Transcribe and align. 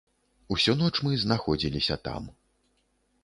Усю 0.55 0.73
ноч 0.79 0.91
мы 1.07 1.11
знаходзіліся 1.23 1.97
там. 2.07 2.23